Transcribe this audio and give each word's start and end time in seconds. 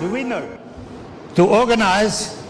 the 0.00 0.08
winner 0.08 0.58
to 1.34 1.44
organize 1.44 2.42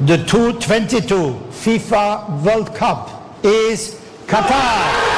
the 0.00 0.16
2022 0.16 1.38
FIFA 1.50 2.42
World 2.42 2.74
Cup 2.74 3.38
is 3.44 3.96
Qatar. 4.26 5.08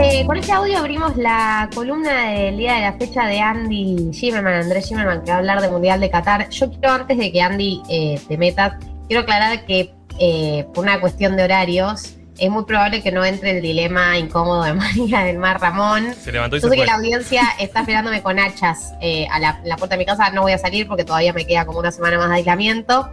Eh, 0.00 0.26
con 0.26 0.36
este 0.36 0.52
audio 0.52 0.78
abrimos 0.78 1.16
la 1.16 1.70
columna 1.72 2.30
del 2.30 2.56
día 2.56 2.74
de 2.74 2.80
la 2.80 2.92
fecha 2.94 3.26
de 3.26 3.40
Andy 3.40 4.10
Zimmerman, 4.12 4.54
Andrés 4.54 4.88
Zimmerman, 4.88 5.22
que 5.22 5.30
va 5.30 5.36
a 5.36 5.38
hablar 5.38 5.60
del 5.60 5.70
Mundial 5.70 6.00
de 6.00 6.10
Qatar. 6.10 6.48
Yo 6.50 6.70
quiero, 6.70 6.90
antes 6.90 7.16
de 7.16 7.30
que 7.30 7.40
Andy 7.40 7.82
eh, 7.88 8.20
te 8.26 8.36
metas, 8.36 8.74
quiero 9.06 9.22
aclarar 9.22 9.64
que 9.64 9.94
eh, 10.18 10.66
por 10.74 10.82
una 10.82 11.00
cuestión 11.00 11.36
de 11.36 11.44
horarios, 11.44 12.18
es 12.38 12.50
muy 12.50 12.64
probable 12.64 13.02
que 13.02 13.10
no 13.10 13.24
entre 13.24 13.56
el 13.56 13.62
dilema 13.62 14.16
incómodo 14.16 14.62
de 14.62 14.72
María 14.74 15.20
del 15.20 15.38
Mar 15.38 15.60
Ramón. 15.60 16.14
Se 16.14 16.32
levantó 16.32 16.56
y 16.56 16.60
Yo 16.60 16.68
se 16.68 16.74
sé 16.74 16.80
que 16.80 16.86
la 16.86 16.94
audiencia 16.94 17.42
está 17.58 17.80
esperándome 17.80 18.22
con 18.22 18.38
hachas 18.38 18.94
eh, 19.00 19.26
a 19.30 19.38
la, 19.38 19.60
la 19.64 19.76
puerta 19.76 19.96
de 19.96 19.98
mi 19.98 20.06
casa. 20.06 20.30
No 20.30 20.42
voy 20.42 20.52
a 20.52 20.58
salir 20.58 20.86
porque 20.86 21.04
todavía 21.04 21.32
me 21.32 21.46
queda 21.46 21.66
como 21.66 21.80
una 21.80 21.90
semana 21.90 22.18
más 22.18 22.28
de 22.28 22.36
aislamiento. 22.36 23.10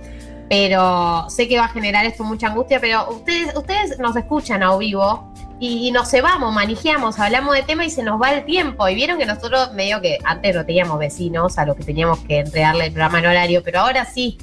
Pero 0.48 1.26
sé 1.30 1.48
que 1.48 1.58
va 1.58 1.66
a 1.66 1.70
generar 1.70 2.06
esto 2.06 2.24
mucha 2.24 2.48
angustia. 2.48 2.80
Pero 2.80 3.10
ustedes, 3.10 3.56
ustedes 3.56 3.98
nos 4.00 4.16
escuchan 4.16 4.62
a 4.62 4.76
vivo 4.78 5.34
y, 5.60 5.88
y 5.88 5.92
nos 5.92 6.12
cebamos, 6.12 6.54
manejamos, 6.54 7.18
hablamos 7.18 7.56
de 7.56 7.64
tema 7.64 7.86
y 7.86 7.90
se 7.90 8.04
nos 8.04 8.22
va 8.22 8.32
el 8.32 8.46
tiempo. 8.46 8.88
Y 8.88 8.94
vieron 8.94 9.18
que 9.18 9.26
nosotros, 9.26 9.74
medio 9.74 10.02
que 10.02 10.20
antes 10.24 10.56
no 10.56 10.66
teníamos 10.66 11.00
vecinos 11.00 11.58
a 11.58 11.66
los 11.66 11.76
que 11.76 11.84
teníamos 11.84 12.20
que 12.20 12.40
entregarle 12.40 12.86
el 12.86 12.92
programa 12.92 13.20
en 13.20 13.26
horario, 13.26 13.64
pero 13.64 13.80
ahora 13.80 14.06
sí. 14.06 14.38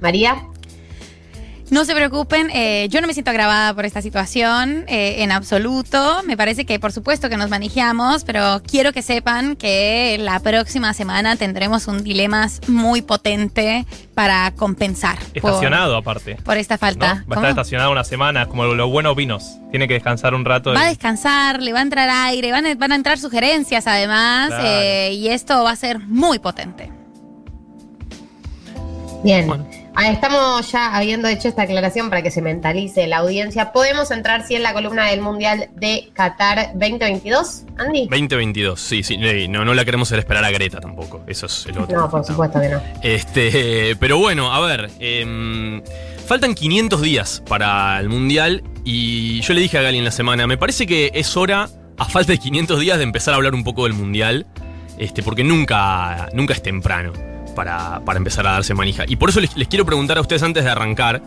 María, 0.00 0.46
No 1.68 1.84
se 1.84 1.96
preocupen, 1.96 2.48
eh, 2.54 2.86
yo 2.90 3.00
no 3.00 3.08
me 3.08 3.12
siento 3.12 3.32
agravada 3.32 3.74
por 3.74 3.84
esta 3.84 4.00
situación 4.00 4.84
eh, 4.86 5.16
en 5.24 5.32
absoluto. 5.32 6.22
Me 6.24 6.36
parece 6.36 6.64
que 6.64 6.78
por 6.78 6.92
supuesto 6.92 7.28
que 7.28 7.36
nos 7.36 7.50
manejamos, 7.50 8.22
pero 8.22 8.62
quiero 8.64 8.92
que 8.92 9.02
sepan 9.02 9.56
que 9.56 10.16
la 10.20 10.38
próxima 10.38 10.94
semana 10.94 11.34
tendremos 11.34 11.88
un 11.88 12.04
dilema 12.04 12.48
muy 12.68 13.02
potente 13.02 13.84
para 14.14 14.52
compensar 14.52 15.18
por, 15.18 15.50
Estacionado 15.50 15.96
aparte. 15.96 16.36
por 16.36 16.56
esta 16.56 16.74
¿no? 16.74 16.78
falta. 16.78 17.24
Va 17.28 17.34
a 17.34 17.38
estar 17.40 17.50
estacionado 17.50 17.90
una 17.90 18.04
semana, 18.04 18.46
como 18.46 18.64
los 18.66 18.88
buenos 18.88 19.16
vinos. 19.16 19.58
Tiene 19.72 19.88
que 19.88 19.94
descansar 19.94 20.34
un 20.34 20.44
rato. 20.44 20.72
Va 20.72 20.82
a 20.82 20.88
descansar, 20.88 21.60
le 21.60 21.72
va 21.72 21.80
a 21.80 21.82
entrar 21.82 22.08
aire, 22.08 22.52
van 22.52 22.64
a, 22.66 22.74
van 22.76 22.92
a 22.92 22.94
entrar 22.94 23.18
sugerencias 23.18 23.88
además, 23.88 24.48
Claro. 24.50 24.64
eh, 24.68 25.12
y 25.14 25.28
esto 25.28 25.64
va 25.64 25.72
a 25.72 25.76
ser 25.76 25.98
muy 25.98 26.38
potente. 26.38 26.92
Bien. 29.24 29.48
Bueno. 29.48 29.66
Estamos 30.04 30.70
ya 30.70 30.94
habiendo 30.94 31.26
hecho 31.26 31.48
esta 31.48 31.62
aclaración 31.62 32.10
para 32.10 32.22
que 32.22 32.30
se 32.30 32.42
mentalice 32.42 33.06
la 33.06 33.18
audiencia. 33.18 33.72
¿Podemos 33.72 34.10
entrar, 34.10 34.46
sí, 34.46 34.54
en 34.54 34.62
la 34.62 34.72
columna 34.72 35.06
del 35.06 35.20
Mundial 35.20 35.68
de 35.74 36.10
Qatar 36.12 36.72
2022, 36.74 37.64
Andy? 37.78 38.02
2022, 38.08 38.80
sí, 38.80 39.02
sí. 39.02 39.16
No, 39.48 39.64
no 39.64 39.74
la 39.74 39.84
queremos 39.84 40.08
hacer 40.08 40.20
esperar 40.20 40.44
a 40.44 40.50
Greta 40.50 40.80
tampoco. 40.80 41.22
Eso 41.26 41.46
es 41.46 41.66
el 41.66 41.78
otro. 41.78 41.98
No, 41.98 42.10
por 42.10 42.24
supuesto 42.24 42.60
que 42.60 42.68
no. 42.68 42.80
Este, 43.02 43.96
pero 43.98 44.18
bueno, 44.18 44.52
a 44.52 44.60
ver. 44.60 44.90
em, 45.00 45.82
faltan 46.26 46.54
500 46.54 47.00
días 47.02 47.42
para 47.48 47.98
el 47.98 48.08
Mundial 48.08 48.62
y 48.84 49.40
yo 49.40 49.54
le 49.54 49.60
dije 49.60 49.78
a 49.78 49.82
Gali 49.82 49.98
en 49.98 50.04
la 50.04 50.10
semana, 50.10 50.46
me 50.46 50.58
parece 50.58 50.86
que 50.86 51.10
es 51.14 51.36
hora, 51.36 51.68
a 51.98 52.04
falta 52.04 52.32
de 52.32 52.38
500 52.38 52.80
días, 52.80 52.98
de 52.98 53.04
empezar 53.04 53.34
a 53.34 53.36
hablar 53.38 53.54
un 53.54 53.64
poco 53.64 53.84
del 53.84 53.94
Mundial, 53.94 54.46
este, 54.98 55.22
porque 55.22 55.42
nunca, 55.42 56.28
nunca 56.32 56.54
es 56.54 56.62
temprano 56.62 57.12
para, 57.56 58.04
para 58.04 58.18
empezar 58.18 58.46
a 58.46 58.52
darse 58.52 58.72
manija. 58.72 59.04
Y 59.08 59.16
por 59.16 59.30
eso 59.30 59.40
les, 59.40 59.50
quiero 59.68 59.84
preguntar 59.84 60.18
a 60.18 60.20
ustedes 60.20 60.44
antes 60.44 60.62
de 60.62 60.70
arrancar, 60.70 61.20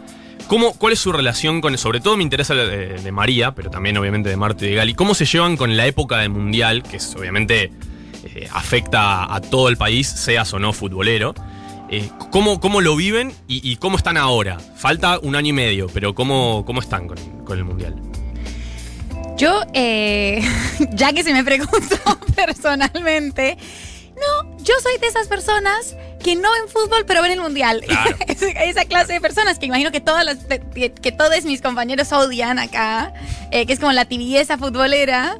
¿cómo, 0.47 0.71
¿cuál 0.73 0.93
es 0.93 0.99
su 0.99 1.11
relación 1.11 1.59
con, 1.59 1.77
sobre 1.77 1.99
todo 1.99 2.15
me 2.15 2.23
interesa 2.23 2.55
de, 2.55 3.11
María, 3.11 3.53
pero 3.53 3.69
también 3.69 3.97
obviamente 3.97 4.29
de 4.29 4.37
Marta 4.37 4.65
y 4.65 4.69
de 4.69 4.75
Gali, 4.75 4.93
cómo 4.93 5.13
se 5.13 5.25
llevan 5.25 5.57
con 5.57 5.75
la 5.75 5.85
época 5.85 6.19
del 6.19 6.29
Mundial, 6.29 6.83
que 6.83 6.95
es 6.95 7.15
obviamente 7.17 7.73
eh, 8.23 8.47
afecta 8.53 9.33
a 9.33 9.41
todo 9.41 9.67
el 9.67 9.75
país, 9.75 10.07
seas 10.07 10.53
o 10.53 10.59
no 10.59 10.71
futbolero? 10.71 11.35
Eh, 11.91 12.07
¿cómo, 12.31 12.61
¿Cómo 12.61 12.79
lo 12.79 12.95
viven 12.95 13.33
y, 13.47 13.67
y 13.69 13.75
cómo 13.77 13.97
están 13.97 14.15
ahora? 14.15 14.59
Falta 14.59 15.19
un 15.19 15.35
año 15.35 15.49
y 15.49 15.53
medio, 15.53 15.87
pero 15.91 16.13
¿cómo, 16.13 16.63
cómo 16.65 16.79
están 16.79 17.07
con, 17.07 17.17
con 17.43 17.57
el 17.57 17.65
Mundial? 17.65 17.95
Yo, 19.39 19.63
eh, 19.73 20.41
ya 20.91 21.13
que 21.13 21.23
se 21.23 21.31
me 21.31 21.45
preguntó 21.45 21.97
personalmente, 22.35 23.57
no, 24.15 24.57
yo 24.57 24.73
soy 24.83 24.97
de 24.99 25.07
esas 25.07 25.29
personas 25.29 25.95
que 26.23 26.35
no 26.35 26.49
ven 26.51 26.69
fútbol, 26.69 27.05
pero 27.07 27.21
ven 27.21 27.31
el 27.31 27.41
mundial. 27.41 27.81
Claro. 27.87 28.15
Esa- 28.27 28.85
clase 28.85 29.13
de 29.13 29.21
personas 29.21 29.59
que 29.59 29.65
imagino 29.65 29.91
que 29.91 30.01
todas 30.01 30.25
las, 30.25 30.37
que, 30.73 30.91
que 30.91 31.11
todos 31.11 31.43
mis 31.45 31.61
compañeros 31.61 32.11
odian 32.11 32.59
acá, 32.59 33.13
eh, 33.51 33.65
que 33.65 33.73
es 33.73 33.79
como 33.79 33.91
la 33.91 34.05
tibieza 34.05 34.57
futbolera. 34.57 35.37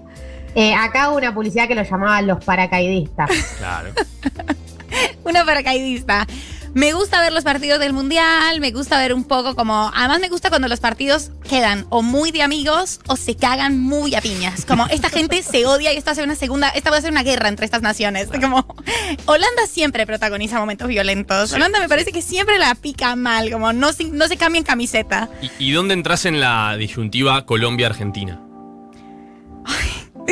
Eh, 0.56 0.74
acá 0.74 1.10
hubo 1.10 1.18
una 1.18 1.34
publicidad 1.34 1.68
que 1.68 1.76
lo 1.76 1.84
llamaban 1.84 2.26
los 2.28 2.44
paracaidistas. 2.44 3.30
Claro. 3.60 3.92
Una 5.24 5.46
paracaidista. 5.46 6.26
Me 6.74 6.94
gusta 6.94 7.20
ver 7.22 7.34
los 7.34 7.44
partidos 7.44 7.80
del 7.80 7.94
mundial, 7.94 8.60
me 8.60 8.72
gusta 8.72 8.98
ver 9.00 9.14
un 9.14 9.24
poco 9.24 9.56
como. 9.56 9.92
Además, 9.96 10.20
me 10.20 10.30
gusta 10.30 10.50
cuando 10.50 10.68
los 10.68 10.80
partidos 10.80 11.32
quedan 11.48 11.86
o 11.90 12.02
muy 12.02 12.32
de 12.32 12.44
amigos 12.44 13.00
o 13.08 13.16
se 13.16 13.36
cagan 13.36 13.80
muy 13.80 14.16
a 14.16 14.22
piñas. 14.22 14.66
Como 14.66 14.86
esta 14.88 15.10
gente 15.10 15.42
se 15.44 15.66
odia 15.66 15.94
y 15.94 15.98
esto 15.98 16.10
va 16.10 16.12
a 16.14 16.16
ser 16.16 16.24
una 16.26 16.36
segunda. 16.36 16.70
Esta 16.70 16.92
va 16.92 16.98
a 16.98 17.02
ser 17.02 17.12
una 17.12 17.24
guerra 17.24 17.50
entre 17.50 17.66
estas 17.66 17.82
naciones. 17.82 18.30
Como. 18.40 18.66
Holanda 19.26 19.68
siempre 19.68 20.06
protagoniza 20.06 20.60
momentos 20.60 20.88
violentos. 20.88 21.52
Holanda 21.54 21.80
me 21.80 21.90
parece 21.90 22.12
que 22.12 22.22
siempre 22.22 22.58
la 22.58 22.76
pica 22.76 23.16
mal, 23.16 23.52
como 23.52 23.74
no, 23.74 23.92
se- 23.94 24.06
no 24.06 24.28
se 24.28 24.38
cambia 24.38 24.60
en 24.60 24.66
camiseta. 24.66 25.30
¿Y, 25.42 25.70
y 25.70 25.72
dónde 25.72 25.94
entras 25.94 26.26
en 26.26 26.40
la 26.40 26.76
disyuntiva 26.78 27.46
Colombia-Argentina? 27.46 28.42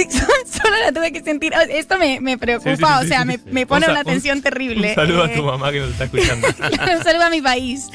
Solo 0.46 0.76
la 0.86 0.92
tuve 0.92 1.12
que 1.12 1.22
sentir. 1.24 1.54
Esto 1.70 1.98
me, 1.98 2.20
me 2.20 2.38
preocupa, 2.38 2.72
Sí, 2.76 2.78
sí, 2.78 2.86
sí, 3.00 3.06
o 3.06 3.08
sea, 3.08 3.26
me, 3.26 3.40
me 3.46 3.66
pone 3.66 3.88
una 3.90 4.00
un- 4.00 4.06
tensión 4.06 4.42
terrible. 4.42 4.90
Un 4.90 4.96
saludo 4.96 5.26
Eh, 5.26 5.32
a 5.32 5.36
tu 5.36 5.44
mamá 5.44 5.72
que 5.72 5.80
nos 5.80 5.92
está 5.92 6.04
escuchando. 6.06 6.48
Un 6.98 7.04
saludo 7.04 7.24
a 7.24 7.30
mi 7.30 7.42
país. 7.42 7.88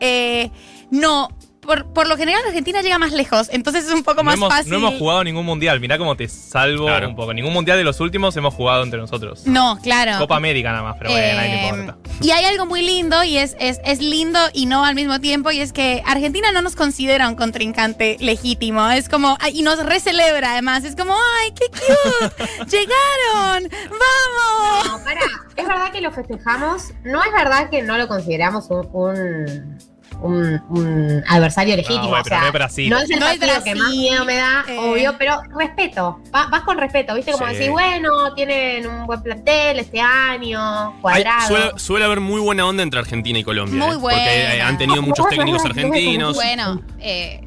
Eh, 0.00 0.50
no, 0.90 1.28
por, 1.66 1.86
por 1.92 2.06
lo 2.08 2.16
general 2.16 2.40
Argentina 2.46 2.80
llega 2.82 2.98
más 2.98 3.12
lejos, 3.12 3.48
entonces 3.52 3.84
es 3.86 3.90
un 3.92 4.02
poco 4.02 4.18
no, 4.22 4.24
más 4.24 4.34
hemos, 4.36 4.48
fácil. 4.48 4.70
no 4.70 4.76
hemos 4.78 4.94
jugado 4.94 5.24
ningún 5.24 5.44
mundial. 5.46 5.80
Mirá 5.80 5.98
cómo 5.98 6.16
te 6.16 6.28
salvo 6.28 6.86
Claro. 6.86 7.08
un 7.08 7.16
poco. 7.16 7.32
Ningún 7.34 7.52
mundial 7.52 7.78
de 7.78 7.84
los 7.84 8.00
últimos 8.00 8.36
hemos 8.36 8.54
jugado 8.54 8.82
entre 8.82 8.98
nosotros. 9.00 9.46
No, 9.46 9.78
claro. 9.82 10.18
Copa 10.18 10.36
América 10.36 10.70
nada 10.70 10.82
más, 10.82 10.96
pero 10.98 11.10
bueno, 11.10 11.26
a 11.26 11.34
nadie 11.34 11.48
le 11.48 11.54
Eh, 11.62 11.66
importa. 11.78 11.96
y 12.20 12.30
hay 12.30 12.44
algo 12.44 12.66
muy 12.66 12.82
lindo 12.82 13.22
y 13.24 13.36
es, 13.38 13.56
es, 13.58 13.80
es 13.84 14.00
lindo 14.00 14.38
y 14.52 14.66
no 14.66 14.84
al 14.84 14.94
mismo 14.94 15.20
tiempo 15.20 15.50
y 15.50 15.60
es 15.60 15.72
que 15.72 16.02
Argentina 16.06 16.52
no 16.52 16.62
nos 16.62 16.76
considera 16.76 17.28
un 17.28 17.34
contrincante 17.34 18.16
legítimo. 18.20 18.88
Es 18.90 19.08
como, 19.08 19.36
ay, 19.40 19.58
y 19.58 19.62
nos 19.62 19.84
recelebra 19.84 20.52
además. 20.52 20.84
Es 20.84 20.96
como, 20.96 21.14
ay, 21.14 21.52
qué 21.52 21.66
cute, 21.68 22.44
llegaron, 22.70 23.68
vamos. 23.90 24.86
No, 24.98 25.04
pará. 25.04 25.20
Es 25.56 25.66
verdad 25.66 25.92
que 25.92 26.00
lo 26.00 26.10
festejamos. 26.12 26.90
No 27.04 27.22
es 27.22 27.32
verdad 27.32 27.70
que 27.70 27.82
no 27.82 27.96
lo 27.98 28.08
consideramos 28.08 28.66
un, 28.70 28.88
un, 28.92 29.78
un- 30.24 30.60
un 30.70 31.22
adversario 31.28 31.76
legítimo. 31.76 32.08
güey, 32.08 32.20
o 32.20 32.24
pero 32.24 32.36
sea, 32.36 32.40
no 32.40 32.46
es 32.46 32.52
Brasil. 32.52 32.90
No 32.90 32.98
es 32.98 33.10
el 33.10 33.20
No 33.20 33.26
es 33.28 33.38
partido 33.38 33.62
que 33.64 33.74
Brasil, 33.74 33.82
más 33.82 33.90
miedo 33.90 34.24
me 34.24 34.36
da, 34.36 34.64
eh. 34.68 34.76
obvio, 34.78 35.14
pero 35.18 35.42
respeto. 35.58 36.20
Va- 36.34 36.46
vas 36.46 36.62
con 36.62 36.78
respeto, 36.78 37.14
¿viste? 37.14 37.32
Como 37.32 37.46
Sí. 37.48 37.52
decir, 37.54 37.70
bueno, 37.70 38.34
tienen 38.34 38.86
un 38.86 39.06
buen 39.06 39.22
plantel 39.22 39.78
este 39.78 40.00
año, 40.00 40.88
Hay- 40.88 41.00
cuadrado. 41.00 41.46
suele, 41.48 41.70
suele 41.76 42.04
haber 42.06 42.20
muy 42.20 42.40
buena 42.40 42.66
onda 42.66 42.82
entre 42.82 42.98
Argentina 43.00 43.38
y 43.38 43.44
Colombia. 43.44 43.78
Muy 43.84 43.96
¿eh? 43.96 43.98
Porque 44.00 44.16
eh, 44.16 44.48
buena. 44.48 44.68
han 44.68 44.78
tenido 44.78 45.02
muchos 45.02 45.28
técnicos 45.28 45.64
argentinos. 45.64 46.34
Bueno, 46.34 46.80
eh, 47.00 47.40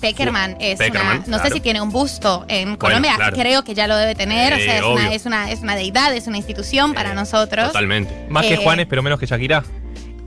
Peckerman 0.00 0.56
es 0.60 0.78
Peckerman, 0.78 1.18
una. 1.18 1.26
No 1.28 1.36
sé 1.36 1.42
claro. 1.42 1.54
si 1.54 1.60
tiene 1.60 1.80
un 1.80 1.90
busto 1.90 2.44
en 2.48 2.76
Colombia, 2.76 3.14
claro. 3.16 3.36
creo 3.36 3.64
que 3.64 3.74
ya 3.74 3.86
lo 3.86 3.96
debe 3.96 4.14
tener. 4.14 4.52
o 4.52 4.56
Eh, 4.56 4.64
sea, 4.64 4.76
es 4.78 4.82
una, 4.84 5.14
es, 5.14 5.24
una, 5.26 5.50
es 5.50 5.60
una 5.60 5.76
deidad, 5.76 6.12
es 6.14 6.26
una 6.26 6.36
institución 6.36 6.92
para 6.94 7.12
Eh, 7.12 7.14
nosotros. 7.14 7.68
Totalmente. 7.68 8.26
Más 8.28 8.44
que 8.44 8.54
eh, 8.54 8.58
Juanes, 8.58 8.86
pero 8.86 9.02
menos 9.02 9.18
que 9.18 9.26
Shakira. 9.26 9.62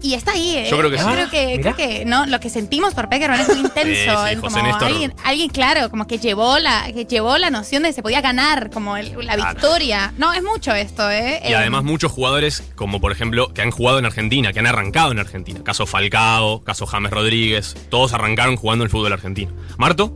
Y 0.01 0.13
está 0.13 0.33
ahí, 0.33 0.55
¿eh? 0.57 0.67
Yo 0.69 0.77
creo 0.77 0.91
que 0.91 0.97
sí. 0.99 1.03
creo 1.05 1.29
que, 1.29 1.59
creo 1.61 1.75
que 1.75 2.05
no, 2.05 2.25
lo 2.27 2.39
que 2.39 2.49
sentimos 2.51 2.93
por 2.93 3.09
Peckerman 3.09 3.39
es 3.41 3.47
muy 3.47 3.59
intenso. 3.59 3.77
Sí, 3.87 3.95
sí, 3.95 4.33
es 4.33 4.39
José 4.39 4.53
como 4.53 4.67
Néstor. 4.67 4.87
alguien, 4.87 5.13
alguien, 5.23 5.49
claro, 5.49 5.89
como 5.89 6.05
que 6.07 6.19
llevó 6.19 6.59
la, 6.59 6.91
que 6.93 7.05
llevó 7.05 7.37
la 7.37 7.49
noción 7.49 7.81
de 7.83 7.89
que 7.89 7.93
se 7.93 8.03
podía 8.03 8.21
ganar, 8.21 8.69
como 8.69 8.95
el- 8.97 9.13
la 9.25 9.33
Claro. 9.35 9.53
victoria. 9.53 10.13
No, 10.17 10.33
es 10.33 10.43
mucho 10.43 10.73
esto, 10.73 11.09
¿eh? 11.09 11.41
Y 11.43 11.51
Eh, 11.51 11.55
además 11.55 11.83
muchos 11.83 12.11
jugadores, 12.11 12.63
como 12.75 13.01
por 13.01 13.11
ejemplo, 13.11 13.51
que 13.53 13.61
han 13.63 13.71
jugado 13.71 13.97
en 13.99 14.05
Argentina, 14.05 14.53
que 14.53 14.59
han 14.59 14.67
arrancado 14.67 15.11
en 15.11 15.19
Argentina. 15.19 15.61
Caso 15.63 15.85
Falcao, 15.87 16.63
caso 16.63 16.85
James 16.85 17.11
Rodríguez, 17.11 17.75
todos 17.89 18.13
arrancaron 18.13 18.55
jugando 18.55 18.83
el 18.83 18.89
fútbol 18.91 19.13
argentino. 19.13 19.51
¿Marto? 19.77 20.13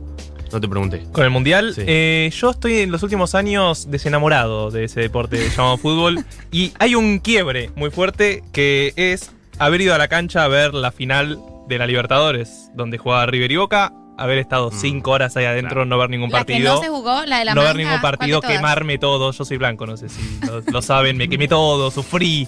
No 0.52 0.60
te 0.60 0.68
pregunté. 0.68 1.04
Con 1.12 1.24
el 1.24 1.30
mundial, 1.30 1.74
Sí. 1.74 1.82
eh, 1.86 2.30
yo 2.38 2.50
estoy 2.50 2.80
en 2.80 2.90
los 2.92 3.02
últimos 3.02 3.34
años 3.34 3.90
desenamorado 3.90 4.70
de 4.70 4.84
ese 4.84 5.00
deporte 5.00 5.48
llamado 5.50 5.78
fútbol. 5.78 6.24
Y 6.52 6.72
hay 6.78 6.94
un 6.94 7.18
quiebre 7.20 7.70
muy 7.74 7.90
fuerte 7.90 8.42
que 8.52 8.92
es 8.96 9.30
haber 9.58 9.80
ido 9.80 9.94
a 9.94 9.98
la 9.98 10.08
cancha 10.08 10.44
a 10.44 10.48
ver 10.48 10.74
la 10.74 10.90
final 10.92 11.38
de 11.68 11.78
la 11.78 11.86
Libertadores, 11.86 12.70
donde 12.74 12.98
jugaba 12.98 13.26
River 13.26 13.52
y 13.52 13.56
Boca, 13.56 13.92
haber 14.18 14.38
estado 14.38 14.70
Mm. 14.70 14.74
cinco 14.74 15.10
horas 15.12 15.36
ahí 15.36 15.44
adentro, 15.46 15.70
Claro. 15.76 15.84
no 15.86 15.98
ver 15.98 16.10
ningún 16.10 16.30
la 16.30 16.38
que 16.44 16.52
partido. 16.52 16.74
no 16.74 16.80
se 16.82 16.88
jugó, 16.88 17.24
la 17.24 17.38
de 17.38 17.44
la 17.46 17.54
no 17.54 17.62
ver 17.62 17.76
ningún 17.76 17.98
¿cuál 18.00 18.12
de 18.12 18.18
partido, 18.18 18.40
quemarme 18.40 18.98
todo. 18.98 19.32
Yo 19.32 19.44
soy 19.44 19.56
blanco, 19.56 19.86
no 19.86 19.96
sé 19.96 20.08
si 20.08 20.20
lo, 20.46 20.60
lo 20.60 20.82
saben, 20.82 21.16
me 21.16 21.28
quemé 21.28 21.48
todo, 21.48 21.90
sufrí. 21.90 22.46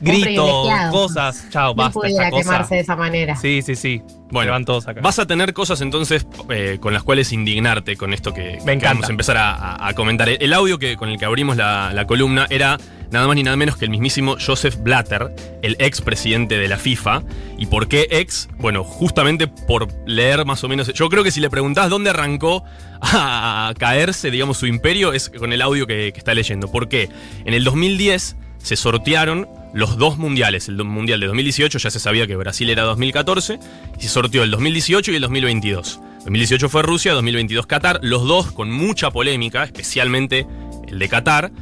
Gritos, 0.00 0.68
cosas. 0.90 1.46
Chao, 1.50 1.68
No 1.70 1.74
basta 1.76 2.00
pudiera 2.00 2.24
esta 2.24 2.30
cosa. 2.30 2.42
quemarse 2.50 2.74
de 2.76 2.80
esa 2.80 2.96
manera. 2.96 3.36
Sí, 3.36 3.62
sí, 3.62 3.74
sí. 3.76 4.02
Bueno, 4.30 4.52
van 4.52 4.64
todos 4.64 4.86
acá. 4.86 5.00
Vas 5.00 5.18
a 5.18 5.26
tener 5.26 5.52
cosas 5.52 5.80
entonces 5.80 6.24
eh, 6.50 6.78
con 6.80 6.92
las 6.94 7.02
cuales 7.02 7.32
indignarte 7.32 7.96
con 7.96 8.12
esto 8.14 8.32
que, 8.32 8.58
que 8.64 8.72
encanta. 8.72 8.88
vamos 8.90 9.08
a 9.08 9.10
empezar 9.12 9.36
a, 9.36 9.54
a- 9.54 9.88
a 9.88 9.94
comentar. 9.94 10.28
El 10.28 10.52
audio 10.52 10.78
que, 10.78 10.96
con 10.96 11.08
el 11.08 11.18
que 11.18 11.24
abrimos 11.24 11.56
la, 11.56 11.92
la 11.92 12.06
columna 12.06 12.46
era 12.48 12.78
nada 13.10 13.26
más 13.26 13.34
ni 13.34 13.42
nada 13.42 13.56
menos 13.56 13.76
que 13.76 13.86
el 13.86 13.90
mismísimo 13.90 14.36
Joseph 14.44 14.76
Blatter, 14.82 15.34
el 15.62 15.74
ex 15.80 16.00
presidente 16.00 16.58
de 16.58 16.68
la 16.68 16.76
FIFA. 16.78 17.22
¿Y 17.58 17.66
por 17.66 17.88
qué 17.88 18.06
ex? 18.12 18.48
Bueno, 18.58 18.84
justamente 18.84 19.48
por 19.48 19.88
leer 20.06 20.44
más 20.44 20.62
o 20.62 20.68
menos. 20.68 20.92
Yo 20.94 21.08
creo 21.08 21.24
que 21.24 21.32
si 21.32 21.40
le 21.40 21.50
preguntás 21.50 21.90
dónde 21.90 22.10
arrancó 22.10 22.62
a, 23.02 23.72
caerse, 23.78 24.30
digamos, 24.30 24.58
su 24.58 24.66
imperio, 24.66 25.12
es 25.12 25.28
con 25.30 25.52
el 25.52 25.60
audio 25.60 25.88
que, 25.88 26.12
que 26.12 26.18
está 26.18 26.34
leyendo. 26.34 26.70
¿Por 26.70 26.88
qué? 26.88 27.08
En 27.44 27.54
el 27.54 27.64
2010 27.64 28.36
se 28.58 28.76
sortearon 28.76 29.48
los 29.72 29.96
dos 29.96 30.18
mundiales. 30.18 30.68
El 30.68 30.82
mundial 30.84 31.20
de 31.20 31.26
2018 31.26 31.78
ya 31.78 31.90
se 31.90 32.00
sabía 32.00 32.26
que 32.26 32.36
Brasil 32.36 32.70
era 32.70 32.82
2014 32.82 33.58
y 33.98 34.02
se 34.02 34.08
sorteó 34.08 34.42
el 34.42 34.50
2018 34.50 35.12
y 35.12 35.16
el 35.16 35.22
2022. 35.22 36.00
2018 36.24 36.68
fue 36.68 36.82
Rusia, 36.82 37.12
2022 37.14 37.66
Qatar, 37.66 38.00
los 38.02 38.26
dos 38.26 38.52
con 38.52 38.70
mucha 38.70 39.10
polémica, 39.10 39.64
especialmente 39.64 40.46
el 40.88 40.98
de 40.98 41.08
Qatar, 41.08 41.52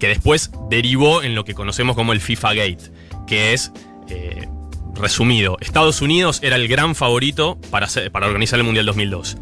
que 0.00 0.08
después 0.08 0.50
derivó 0.70 1.22
en 1.22 1.34
lo 1.34 1.44
que 1.44 1.54
conocemos 1.54 1.96
como 1.96 2.12
el 2.12 2.20
FIFA 2.20 2.54
Gate, 2.54 2.92
que 3.26 3.52
es, 3.52 3.72
eh, 4.08 4.48
resumido, 4.94 5.58
Estados 5.60 6.00
Unidos 6.00 6.40
era 6.42 6.56
el 6.56 6.68
gran 6.68 6.94
favorito 6.94 7.58
para, 7.70 7.86
organizar 8.12 8.58
el 8.58 8.64
Mundial 8.64 8.86
2002. 8.86 9.36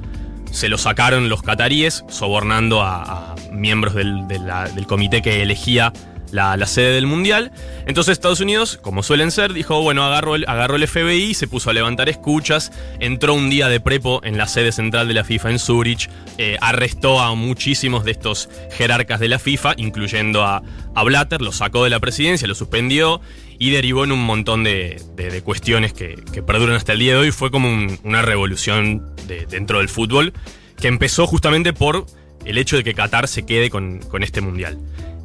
Se 0.50 0.68
lo 0.68 0.78
sacaron 0.78 1.28
los 1.28 1.42
cataríes, 1.42 2.04
sobornando 2.08 2.82
a, 2.82 3.34
miembros 3.52 3.94
del 3.94 4.86
comité 4.88 5.22
que 5.22 5.42
elegía 5.42 5.92
la, 6.34 6.66
sede 6.66 6.94
del 6.94 7.06
Mundial. 7.06 7.52
Entonces 7.86 8.12
Estados 8.12 8.40
Unidos, 8.40 8.78
como 8.82 9.02
suelen 9.02 9.30
ser, 9.30 9.52
dijo, 9.52 9.80
bueno, 9.82 10.04
agarró 10.04 10.34
el, 10.34 10.44
agarró 10.48 10.76
el 10.76 10.86
FBI, 10.88 11.34
se 11.34 11.46
puso 11.48 11.70
a 11.70 11.72
levantar 11.72 12.08
escuchas, 12.08 12.72
entró 13.00 13.34
un 13.34 13.50
día 13.50 13.68
de 13.68 13.80
prepo 13.80 14.20
en 14.24 14.36
la 14.36 14.46
sede 14.48 14.72
central 14.72 15.08
de 15.08 15.14
la 15.14 15.24
FIFA 15.24 15.50
en 15.52 15.58
Zurich, 15.58 16.10
eh, 16.38 16.56
arrestó 16.60 17.20
a 17.20 17.34
muchísimos 17.34 18.04
de 18.04 18.10
estos 18.10 18.48
jerarcas 18.72 19.20
de 19.20 19.28
la 19.28 19.38
FIFA, 19.38 19.74
incluyendo 19.76 20.42
a, 20.44 20.62
a 20.94 21.02
Blatter, 21.04 21.40
lo 21.40 21.52
sacó 21.52 21.84
de 21.84 21.90
la 21.90 22.00
presidencia, 22.00 22.48
lo 22.48 22.54
suspendió 22.54 23.20
y 23.58 23.70
derivó 23.70 24.02
en 24.04 24.10
un 24.12 24.22
montón 24.24 24.64
de, 24.64 25.00
de- 25.14 25.40
cuestiones 25.42 25.92
que, 25.92 26.16
que 26.32 26.42
perduran 26.42 26.74
hasta 26.74 26.92
el 26.94 26.98
día 26.98 27.12
de 27.12 27.18
hoy. 27.18 27.30
Fue 27.30 27.50
como 27.52 27.68
un- 27.68 27.98
una 28.02 28.22
revolución 28.22 29.14
de- 29.28 29.46
dentro 29.46 29.78
del 29.78 29.88
fútbol 29.88 30.32
que 30.80 30.88
empezó 30.88 31.26
justamente 31.28 31.72
por 31.72 32.06
el 32.44 32.58
hecho 32.58 32.76
de 32.76 32.82
que 32.82 32.94
Qatar 32.94 33.28
se 33.28 33.46
quede 33.46 33.70
con, 33.70 34.00
con 34.00 34.22
este 34.24 34.40
mundial. 34.40 34.78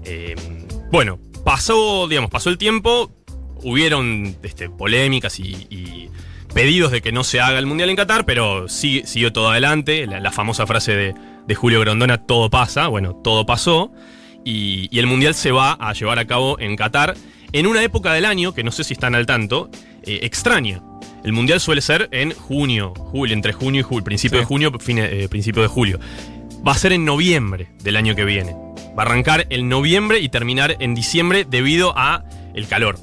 Eh, 0.06 0.36
bueno, 0.92 1.20
pasó, 1.44 2.08
digamos, 2.08 2.32
pasó 2.32 2.50
el 2.50 2.58
tiempo, 2.58 3.12
hubieron 3.64 4.36
este, 4.44 4.70
polémicas 4.70 5.40
y, 5.40 5.68
y 5.70 6.10
pedidos 6.54 6.92
de 6.92 7.02
que 7.02 7.12
no 7.12 7.24
se 7.24 7.40
haga 7.42 7.60
el 7.60 7.66
mundial 7.66 7.90
en 7.90 7.96
Qatar, 7.96 8.26
pero 8.26 8.68
sí, 8.68 9.04
siguió 9.06 9.32
todo 9.34 9.50
adelante. 9.50 10.08
La, 10.08 10.20
la 10.20 10.32
famosa 10.32 10.66
frase 10.66 10.96
de, 10.96 11.16
de 11.48 11.56
Julio 11.56 11.80
Grondona, 11.82 12.26
todo 12.26 12.50
pasa, 12.50 12.88
bueno, 12.88 13.16
todo 13.24 13.46
pasó. 13.46 13.92
Y, 14.46 14.88
y 14.92 15.00
el 15.00 15.06
mundial 15.08 15.36
se 15.36 15.52
va 15.52 15.74
a 15.74 15.94
llevar 15.94 16.18
a 16.18 16.26
cabo 16.26 16.58
en 16.60 16.76
Qatar 16.76 17.16
en 17.52 17.68
una 17.68 17.84
época 17.84 18.14
del 18.14 18.26
año, 18.26 18.54
que 18.54 18.64
no 18.64 18.72
sé 18.72 18.84
si 18.84 18.94
están 18.94 19.14
al 19.16 19.26
tanto, 19.26 19.70
eh, 20.04 20.20
extraña. 20.24 20.82
El 21.24 21.34
mundial 21.34 21.60
suele 21.60 21.82
ser 21.82 22.08
en 22.12 22.32
junio, 22.34 22.94
julio, 22.96 23.34
entre 23.36 23.52
junio 23.52 23.82
y 23.82 23.84
julio, 23.84 24.04
principio 24.06 24.38
Sí. 24.38 24.42
de 24.42 24.46
junio, 24.46 24.72
fine- 24.80 25.10
eh, 25.24 25.28
principio 25.30 25.62
de 25.62 25.68
julio. 25.68 26.00
Va 26.66 26.72
a 26.72 26.76
ser 26.78 26.94
en 26.94 27.04
noviembre 27.06 27.68
del 27.84 27.98
año 27.98 28.16
que 28.16 28.24
viene. 28.24 28.56
Va 29.00 29.04
a 29.04 29.06
arrancar 29.06 29.48
en 29.50 29.70
noviembre 29.70 30.20
y 30.20 30.28
terminar 30.28 30.76
en 30.82 30.94
diciembre 30.94 31.46
debido 31.50 31.94
a 31.98 32.26
el 32.54 32.68
calor. 32.68 32.98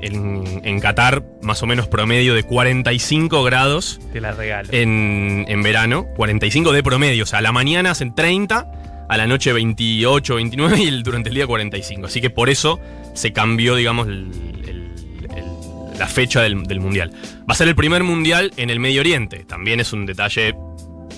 En, 0.00 0.62
en 0.64 0.80
Qatar, 0.80 1.22
más 1.42 1.62
o 1.62 1.66
menos 1.66 1.86
promedio 1.88 2.34
de 2.34 2.42
45 2.42 3.44
grados 3.44 4.00
Te 4.12 4.20
la 4.20 4.32
regalo. 4.32 4.68
en, 4.72 5.44
en 5.46 5.62
verano, 5.62 6.06
45 6.16 6.72
de 6.72 6.82
promedio. 6.82 7.22
O 7.22 7.26
sea, 7.26 7.38
a 7.38 7.42
la 7.42 7.52
mañana 7.52 7.90
hacen 7.92 8.14
30, 8.14 9.06
a 9.08 9.16
la 9.16 9.26
noche 9.28 9.52
28, 9.52 10.34
29 10.36 10.78
y 10.82 10.88
el- 10.88 11.02
durante 11.04 11.28
el 11.28 11.34
día 11.36 11.46
45. 11.46 12.06
Así 12.06 12.20
que 12.20 12.30
por 12.30 12.48
eso 12.50 12.80
se 13.14 13.32
cambió, 13.32 13.76
digamos, 13.76 14.08
el- 14.08 14.30
el- 14.66 15.28
el- 15.36 15.98
la 15.98 16.06
fecha 16.08 16.40
del, 16.42 16.64
del 16.64 16.80
mundial. 16.80 17.12
Va 17.40 17.52
a 17.52 17.54
ser 17.54 17.68
el 17.68 17.76
primer 17.76 18.02
mundial 18.02 18.52
en 18.56 18.70
el 18.70 18.80
Medio 18.80 19.02
Oriente. 19.02 19.44
También 19.44 19.78
es 19.78 19.92
un 19.92 20.04
detalle, 20.06 20.54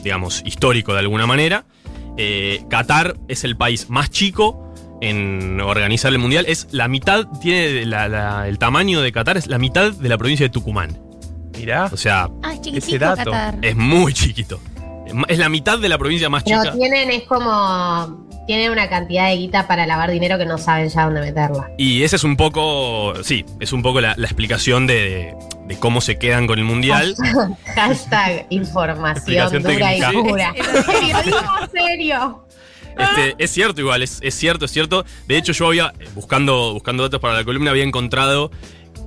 digamos, 0.03 0.43
histórico 0.45 0.93
de 0.93 0.99
alguna 0.99 1.27
manera. 1.27 1.65
Eh, 2.17 2.65
Qatar 2.69 3.17
es 3.29 3.45
el 3.45 3.57
país 3.57 3.91
más 3.91 4.11
chico 4.11 4.73
en 5.01 5.61
organizar 5.61 6.13
el 6.13 6.19
mundial. 6.19 6.45
Es 6.49 6.69
la 6.71 6.89
mitad, 6.89 7.27
tiene 7.41 7.85
la- 7.87 8.09
la- 8.09 8.49
el 8.49 8.59
tamaño 8.59 9.01
de 9.03 9.13
Qatar, 9.13 9.37
es 9.37 9.47
la 9.49 9.59
mitad 9.59 9.93
de 9.93 10.09
la 10.09 10.17
provincia 10.19 10.47
de 10.47 10.51
Tucumán. 10.51 10.99
Mirá. 11.57 11.87
O 11.93 11.97
sea, 11.97 12.29
Ah, 12.43 12.53
es 12.55 12.85
Ese 12.85 12.99
dato. 12.99 13.31
Qatar. 13.31 13.59
es 13.63 13.77
muy 13.77 14.13
chiquito. 14.13 14.61
Es 15.29 15.39
la 15.39 15.49
mitad 15.49 15.79
de 15.79 15.89
la 15.89 15.99
provincia 15.99 16.29
más 16.29 16.43
Pero 16.45 16.63
chica. 16.63 16.75
tienen, 16.75 17.11
es 17.11 17.23
como. 17.25 18.27
Tienen 18.47 18.71
una 18.71 18.89
cantidad 18.89 19.29
de 19.29 19.37
guita 19.37 19.67
para 19.67 19.87
lavar 19.87 20.11
dinero 20.11 20.37
que 20.39 20.45
no 20.45 20.59
saben 20.59 20.89
ya 20.89 21.05
dónde 21.05 21.21
meterla. 21.21 21.71
Y 21.79 22.03
esa 22.03 22.17
es 22.17 22.25
un 22.25 22.37
poco, 22.37 23.15
sí, 23.23 23.45
es 23.61 23.73
un 23.73 23.83
poco 23.83 24.01
la, 24.01 24.15
la 24.17 24.27
explicación 24.27 24.87
de, 24.87 25.35
de 25.67 25.79
cómo 25.79 26.01
se 26.01 26.19
quedan 26.19 26.47
con 26.47 26.59
el 26.59 26.65
mundial. 26.65 27.15
Hashtag 27.75 28.47
información 28.51 29.63
dura 29.63 29.97
y 29.97 30.01
pura. 30.13 30.55
Serio, 30.85 31.17
Digo, 31.25 31.39
en 31.63 31.71
serio. 31.71 32.45
Este, 32.99 33.35
es 33.39 33.51
cierto 33.51 33.81
igual, 33.81 34.03
es, 34.03 34.19
es 34.23 34.35
cierto, 34.35 34.67
es 34.67 34.71
cierto. 34.71 35.05
De 35.27 35.37
hecho, 35.37 35.53
yo 35.53 35.67
había, 35.67 35.93
buscando, 36.15 36.73
buscando 36.73 37.03
datos 37.03 37.21
para 37.21 37.35
la 37.35 37.45
columna, 37.45 37.71
había 37.71 37.83
encontrado 37.83 38.51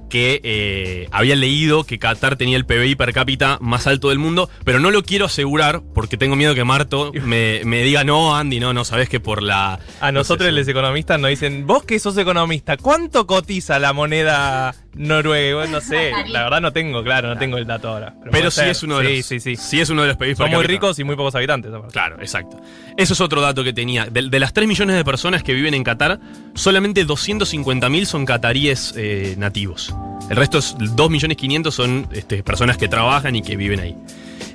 que 0.10 0.42
eh, 0.44 1.08
había 1.12 1.36
leído 1.36 1.84
que 1.84 2.00
Qatar 2.00 2.36
tenía 2.36 2.58
el 2.58 2.66
PBI 2.66 2.96
per 2.96 3.14
cápita 3.14 3.58
más 3.62 3.88
alto 3.88 4.10
del 4.10 4.20
mundo, 4.20 4.50
pero 4.64 4.80
no 4.80 4.92
lo 4.92 5.04
quiero 5.04 5.26
asegurar 5.26 5.82
porque 5.94 6.18
tengo 6.18 6.36
miedo 6.36 6.56
que 6.56 6.64
Marto 6.64 7.12
me, 7.14 7.62
me 7.66 7.84
diga, 7.84 8.04
no, 8.04 8.36
Andy, 8.36 8.60
no, 8.60 8.74
no, 8.74 8.86
sabes 8.86 9.10
que 9.10 9.20
por 9.20 9.44
la... 9.44 9.80
A 10.00 10.12
nosotros 10.12 10.48
no 10.48 10.54
sé, 10.54 10.60
los 10.60 10.68
economistas 10.68 11.20
nos 11.20 11.30
dicen, 11.30 11.68
vos 11.68 11.84
que 11.84 12.00
sos 12.00 12.18
economista, 12.18 12.78
¿cuánto 12.78 13.28
cotiza 13.28 13.80
la 13.80 13.94
moneda 13.94 14.76
noruega? 14.98 15.58
Bueno, 15.58 15.74
no 15.74 15.82
sé, 15.82 16.12
la 16.28 16.44
verdad 16.44 16.62
no 16.62 16.74
tengo, 16.74 17.04
claro, 17.04 17.30
no 17.30 17.38
tengo 17.38 17.58
el 17.58 17.66
dato 17.66 17.90
ahora. 17.90 18.14
Pero 18.32 18.52
sí 18.52 18.62
ser. 18.62 18.70
es 18.70 18.84
uno 18.84 19.00
de 19.00 19.08
sí, 19.08 19.18
los... 19.18 19.26
Sí, 19.26 19.40
sí, 19.40 19.56
Sí 19.56 19.80
es 19.80 19.90
uno 19.90 20.04
de 20.04 20.10
los 20.10 20.18
Son 20.18 20.48
per 20.48 20.56
muy 20.58 20.66
ricos 20.66 20.98
y 21.00 21.04
muy 21.04 21.16
pocos 21.16 21.36
habitantes. 21.36 21.72
aparte. 21.74 21.94
Claro, 21.94 22.18
exacto. 22.20 22.60
Eso 22.98 23.14
es 23.14 23.22
otro 23.22 23.42
dato 23.42 23.64
que 23.64 23.74
tenía. 23.74 24.06
De, 24.06 24.30
de 24.30 24.40
las 24.40 24.54
3 24.54 24.68
millones 24.68 24.96
de 24.96 25.06
personas 25.06 25.44
que 25.44 25.54
viven 25.54 25.74
en 25.74 25.84
Qatar, 25.84 26.20
solamente 26.56 27.06
250.000 27.06 28.06
son 28.06 28.26
cataríes 28.26 28.94
eh, 28.98 29.36
nativos. 29.38 29.94
El 30.30 30.38
resto 30.38 30.58
es 30.58 30.76
2 30.78 31.10
millones 31.10 31.38
500 31.38 31.74
son 31.74 32.08
este, 32.12 32.44
personas 32.44 32.78
que 32.78 32.88
trabajan 32.88 33.36
y 33.36 33.42
que 33.42 33.56
viven 33.56 33.80
ahí. 33.80 33.96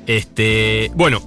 Este, 0.06 0.90
bueno, 0.94 1.22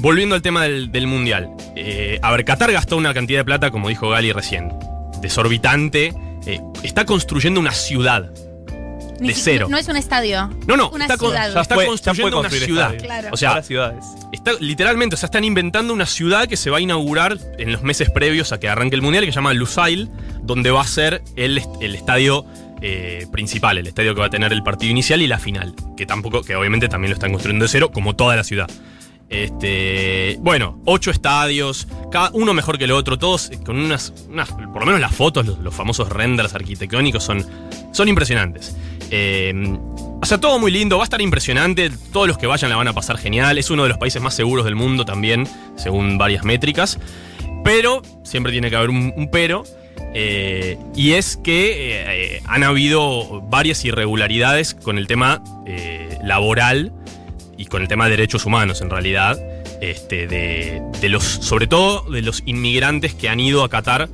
volviendo 0.00 0.34
al 0.34 0.42
tema 0.42 0.64
del, 0.64 0.92
del 0.92 1.06
mundial. 1.06 1.50
Eh, 1.76 2.18
a 2.22 2.30
ver, 2.32 2.44
Qatar 2.44 2.72
gastó 2.72 2.96
una 2.96 3.14
cantidad 3.14 3.40
de 3.40 3.44
plata, 3.44 3.70
como 3.70 3.88
dijo 3.88 4.10
Gali 4.10 4.32
recién, 4.32 4.72
desorbitante. 5.20 6.14
Eh, 6.48 6.60
está 6.82 7.04
construyendo 7.04 7.60
una 7.60 7.72
ciudad. 7.72 8.30
Ni 9.20 9.28
de 9.28 9.34
si- 9.34 9.40
cero. 9.42 9.66
No 9.68 9.76
es 9.76 9.88
un 9.88 9.96
estadio. 9.96 10.48
No, 10.68 10.76
no, 10.76 10.90
Una 10.90 11.04
está, 11.06 11.16
con- 11.16 11.30
ciudad. 11.30 11.52
ya 11.52 11.60
está 11.60 11.74
Fue- 11.74 11.86
construyendo 11.86 12.38
una 12.40 12.50
ciudad. 12.50 12.96
Claro. 12.98 13.28
O 13.32 13.36
sea, 13.36 13.62
ciudades. 13.62 14.04
Está, 14.32 14.52
literalmente, 14.60 15.14
o 15.14 15.18
sea, 15.18 15.26
están 15.26 15.42
inventando 15.44 15.92
una 15.92 16.06
ciudad 16.06 16.46
que 16.46 16.56
se 16.56 16.70
va 16.70 16.78
a 16.78 16.80
inaugurar 16.80 17.36
en 17.58 17.72
los 17.72 17.82
meses 17.82 18.10
previos 18.10 18.52
a 18.52 18.60
que 18.60 18.68
arranque 18.68 18.94
el 18.94 19.02
mundial, 19.02 19.24
que 19.24 19.32
se 19.32 19.36
llama 19.36 19.52
Lusail, 19.54 20.08
donde 20.42 20.70
va 20.70 20.82
a 20.82 20.86
ser 20.86 21.22
el, 21.36 21.60
el 21.80 21.94
estadio 21.96 22.46
eh, 22.80 23.26
principal, 23.32 23.76
el 23.76 23.88
estadio 23.88 24.14
que 24.14 24.20
va 24.20 24.26
a 24.26 24.30
tener 24.30 24.52
el 24.52 24.62
partido 24.62 24.92
inicial 24.92 25.20
y 25.20 25.26
la 25.26 25.40
final, 25.40 25.74
que 25.96 26.06
tampoco, 26.06 26.42
que 26.42 26.54
obviamente 26.54 26.88
también 26.88 27.10
lo 27.10 27.14
están 27.14 27.32
construyendo 27.32 27.64
de 27.64 27.68
cero, 27.70 27.90
como 27.92 28.14
toda 28.14 28.36
la 28.36 28.44
ciudad. 28.44 28.70
Este, 29.28 30.38
bueno, 30.40 30.80
ocho 30.86 31.10
estadios, 31.10 31.86
cada 32.10 32.30
uno 32.32 32.54
mejor 32.54 32.78
que 32.78 32.84
el 32.84 32.92
otro, 32.92 33.18
todos 33.18 33.50
con 33.64 33.78
unas, 33.78 34.10
por 34.72 34.80
lo 34.80 34.86
menos 34.86 35.00
las 35.00 35.14
fotos, 35.14 35.46
los, 35.46 35.74
famosos 35.74 36.08
renders 36.08 36.54
arquitectónicos 36.54 37.22
son, 37.22 37.44
son 37.92 38.08
impresionantes. 38.08 38.74
Eh, 39.10 39.78
o 40.20 40.26
sea, 40.26 40.38
todo 40.38 40.58
muy 40.58 40.70
lindo, 40.70 40.96
va 40.96 41.04
a 41.04 41.04
estar 41.04 41.20
impresionante, 41.20 41.90
todos 42.12 42.26
los 42.26 42.38
que 42.38 42.46
vayan 42.46 42.70
la 42.70 42.76
van 42.76 42.88
a 42.88 42.92
pasar 42.92 43.18
genial, 43.18 43.56
es 43.56 43.70
uno 43.70 43.84
de 43.84 43.90
los 43.90 43.98
países 43.98 44.20
más 44.20 44.34
seguros 44.34 44.64
del 44.64 44.74
mundo 44.74 45.04
también, 45.04 45.46
según 45.76 46.18
varias 46.18 46.44
métricas, 46.44 46.98
pero, 47.64 48.02
siempre 48.24 48.50
tiene 48.50 48.68
que 48.68 48.76
haber 48.76 48.90
un, 48.90 49.28
pero, 49.30 49.62
eh, 50.14 50.78
y 50.96 51.12
es 51.12 51.36
que 51.36 51.92
eh, 51.92 52.36
eh, 52.36 52.42
han 52.46 52.64
habido 52.64 53.42
varias 53.42 53.84
irregularidades 53.84 54.74
con 54.74 54.98
el 54.98 55.06
tema 55.06 55.42
laboral 56.22 56.92
y 57.58 57.66
con 57.66 57.82
el 57.82 57.88
tema 57.88 58.04
de 58.04 58.12
derechos 58.12 58.46
humanos 58.46 58.80
en 58.80 58.88
realidad, 58.88 59.38
este, 59.82 60.26
de, 60.28 61.08
los, 61.08 61.24
sobre 61.24 61.66
todo 61.66 62.08
de 62.10 62.22
los 62.22 62.42
inmigrantes 62.46 63.14
que 63.14 63.28
han 63.28 63.40
ido 63.40 63.64
a 63.64 63.68
Qatar 63.68 64.08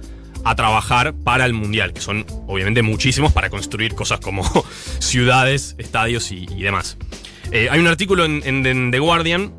a 0.44 0.56
trabajar 0.56 1.14
para 1.14 1.44
el 1.46 1.52
Mundial, 1.52 1.92
que 1.92 2.00
son 2.00 2.26
obviamente 2.46 2.82
muchísimos 2.82 3.32
para 3.32 3.50
construir 3.50 3.94
cosas 3.94 4.20
como 4.20 4.44
ciudades, 4.98 5.74
estadios 5.78 6.32
y, 6.32 6.46
demás. 6.46 6.96
Eh, 7.52 7.68
hay 7.70 7.78
un 7.78 7.86
artículo 7.86 8.24
en, 8.24 8.90
The 8.90 8.98
Guardian, 8.98 9.52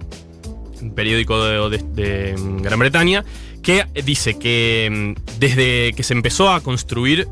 un 0.81 0.95
periódico 0.95 1.69
de, 1.69 2.35
Gran 2.61 2.79
Bretaña, 2.79 3.23
que 3.61 3.85
dice 4.03 4.37
que 4.37 5.15
mm, 5.15 5.39
desde 5.39 5.93
que 5.93 6.03
se 6.03 6.13
empezó 6.13 6.51
a 6.51 6.61
construir 6.61 7.27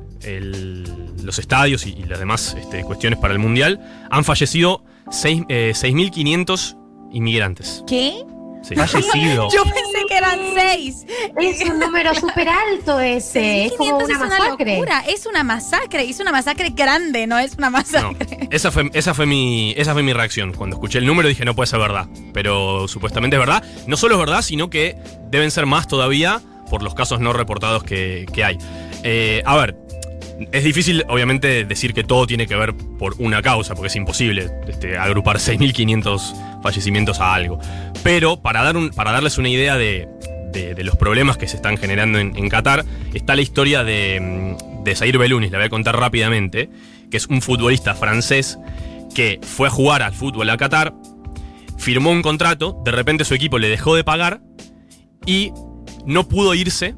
los 1.21 1.37
estadios 1.37 1.85
y, 1.85 2.03
las 2.03 2.19
demás 2.19 2.55
este, 2.59 2.83
cuestiones 2.83 3.19
para 3.19 3.33
el 3.33 3.39
Mundial, 3.39 3.79
han 4.09 4.23
fallecido 4.23 4.83
6.500 5.07 6.77
inmigrantes. 7.11 7.83
¿Qué? 7.87 8.23
Sí. 8.63 8.75
Fallecido. 8.75 9.49
Yo 9.53 9.63
pensé 9.63 10.05
que 10.07 10.17
eran 10.17 10.39
seis. 10.55 11.05
Es 11.37 11.69
un 11.69 11.79
número 11.79 12.15
súper 12.15 12.47
alto 12.47 12.99
ese. 12.99 13.65
Es 13.65 13.73
como 13.73 13.99
6.500 13.99 14.03
una 14.05 14.13
es 14.13 14.17
una 14.19 14.27
masacre. 14.39 14.73
locura. 14.73 15.03
Es 15.07 15.25
una 15.25 15.43
masacre. 15.43 16.09
Es 16.09 16.19
una 16.21 16.31
masacre 16.31 16.69
grande, 16.69 17.27
no 17.27 17.37
es 17.37 17.55
una 17.57 17.67
No, 17.67 17.71
masacre. 17.73 18.47
esa 18.51 18.71
fue, 18.71 18.89
esa, 18.93 19.13
fue 19.13 19.25
mi, 19.25 19.73
esa 19.77 19.91
fue 19.93 20.01
mi 20.01 20.13
reacción. 20.13 20.53
Cuando 20.53 20.77
escuché 20.77 20.99
el 20.99 21.05
número 21.05 21.27
dije, 21.27 21.43
no 21.43 21.55
puede 21.55 21.67
ser 21.67 21.79
verdad. 21.79 22.07
Pero 22.33 22.87
supuestamente 22.87 23.35
es 23.35 23.39
verdad. 23.41 23.63
No 23.85 23.97
solo 23.97 24.15
es 24.15 24.19
verdad, 24.21 24.41
sino 24.41 24.69
que 24.69 24.95
deben 25.29 25.51
ser 25.51 25.65
más 25.65 25.87
todavía 25.87 26.41
por 26.69 26.81
los 26.83 26.95
casos 26.95 27.19
no 27.19 27.33
reportados 27.33 27.83
que, 27.83 28.25
que 28.33 28.43
hay. 28.45 28.57
Eh, 29.03 29.43
a 29.45 29.57
ver, 29.57 29.77
es 30.51 30.63
difícil 30.63 31.03
obviamente 31.07 31.65
decir 31.65 31.93
que 31.93 32.03
todo 32.03 32.25
tiene 32.27 32.47
que 32.47 32.55
ver 32.55 32.73
por 32.75 33.15
una 33.19 33.41
causa, 33.41 33.75
porque 33.75 33.87
es 33.87 33.95
imposible 33.95 34.49
este, 34.67 34.97
agrupar 34.97 35.37
6.500 35.39 36.61
fallecimientos 36.61 37.19
a 37.19 37.33
algo. 37.33 37.59
Pero 38.03 38.41
para, 38.41 38.63
dar 38.63 38.75
para 38.95 39.11
darles 39.11 39.37
una 39.37 39.49
idea 39.49 39.77
de, 39.77 40.07
los 40.77 40.95
problemas 40.95 41.37
que 41.37 41.47
se 41.47 41.55
están 41.55 41.77
generando 41.77 42.19
en, 42.19 42.49
Qatar, 42.49 42.85
está 43.13 43.35
la 43.35 43.41
historia 43.41 43.83
de, 43.83 44.19
mm, 44.19 44.83
de 44.83 44.95
Zaire 44.95 45.17
Belounis, 45.17 45.51
la 45.51 45.57
voy 45.57 45.67
a 45.67 45.69
contar 45.69 45.97
rápidamente, 45.97 46.69
que 47.09 47.17
es 47.17 47.27
un 47.27 47.41
futbolista 47.41 47.95
francés 47.95 48.57
que 49.15 49.39
fue 49.41 49.67
a 49.67 49.71
jugar 49.71 50.01
al 50.01 50.13
fútbol 50.13 50.49
a 50.49 50.57
Qatar, 50.57 50.93
firmó 51.77 52.11
un 52.11 52.21
contrato, 52.21 52.81
de 52.83 52.91
repente 52.91 53.25
su 53.25 53.33
equipo 53.33 53.59
le 53.59 53.69
dejó 53.69 53.95
de 53.95 54.03
pagar 54.03 54.41
y 55.25 55.51
no 56.05 56.27
pudo 56.27 56.53
irse 56.53 56.95